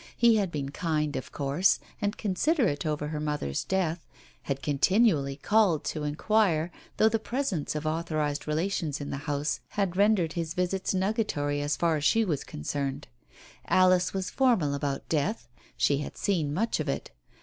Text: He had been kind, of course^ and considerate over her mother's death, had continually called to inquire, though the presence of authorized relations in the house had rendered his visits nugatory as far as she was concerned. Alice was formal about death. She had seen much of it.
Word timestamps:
He 0.17 0.37
had 0.37 0.49
been 0.51 0.69
kind, 0.69 1.15
of 1.15 1.31
course^ 1.31 1.77
and 2.01 2.17
considerate 2.17 2.87
over 2.87 3.09
her 3.09 3.19
mother's 3.19 3.63
death, 3.63 4.03
had 4.41 4.63
continually 4.63 5.35
called 5.35 5.83
to 5.83 6.05
inquire, 6.05 6.71
though 6.97 7.07
the 7.07 7.19
presence 7.19 7.75
of 7.75 7.85
authorized 7.85 8.47
relations 8.47 8.99
in 8.99 9.11
the 9.11 9.17
house 9.29 9.59
had 9.77 9.95
rendered 9.95 10.33
his 10.33 10.55
visits 10.55 10.95
nugatory 10.95 11.61
as 11.61 11.77
far 11.77 11.97
as 11.97 12.03
she 12.03 12.25
was 12.25 12.43
concerned. 12.43 13.09
Alice 13.67 14.11
was 14.11 14.31
formal 14.31 14.73
about 14.73 15.07
death. 15.07 15.47
She 15.77 15.99
had 15.99 16.17
seen 16.17 16.51
much 16.51 16.79
of 16.79 16.89
it. 16.89 17.11